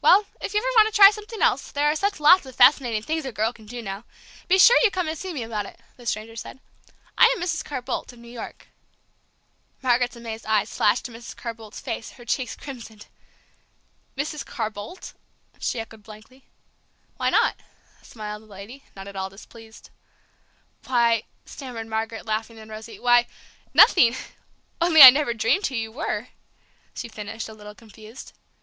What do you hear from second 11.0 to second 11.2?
to